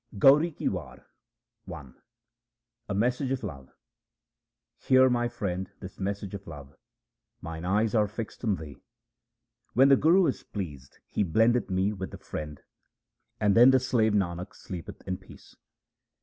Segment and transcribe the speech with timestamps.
[0.17, 1.05] Gauri ki War
[1.71, 1.91] I
[2.89, 3.69] A message of love:—
[4.87, 6.75] Hear, my Friend, this message of love;
[7.39, 8.81] mine eyes are fixed on Thee.
[9.75, 12.59] When the Guru is pleased he blendeth me with the Friend,
[13.39, 15.55] and then the slave Nanak sleepeth in peace.